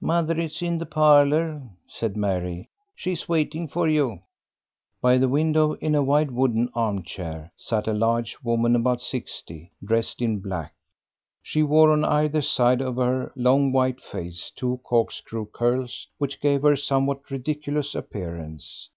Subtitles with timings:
[0.00, 4.20] "Mother is in the parlour," said Mary; "she is waiting for you."
[5.00, 9.72] By the window, in a wide wooden arm chair, sat a large woman about sixty,
[9.84, 10.72] dressed in black.
[11.42, 16.62] She wore on either side of her long white face two corkscrew curls, which gave
[16.62, 18.88] her a somewhat ridiculous appearance.